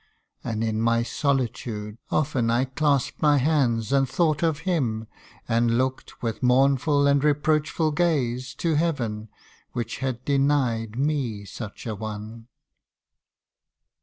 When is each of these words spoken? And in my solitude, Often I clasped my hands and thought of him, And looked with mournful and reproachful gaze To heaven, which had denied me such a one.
And 0.43 0.63
in 0.63 0.81
my 0.81 1.03
solitude, 1.03 1.99
Often 2.09 2.49
I 2.49 2.65
clasped 2.65 3.21
my 3.21 3.37
hands 3.37 3.93
and 3.93 4.09
thought 4.09 4.41
of 4.41 4.61
him, 4.61 5.05
And 5.47 5.77
looked 5.77 6.23
with 6.23 6.41
mournful 6.41 7.05
and 7.05 7.23
reproachful 7.23 7.91
gaze 7.91 8.55
To 8.55 8.73
heaven, 8.73 9.29
which 9.73 9.99
had 9.99 10.25
denied 10.25 10.97
me 10.97 11.45
such 11.45 11.85
a 11.85 11.93
one. 11.93 12.47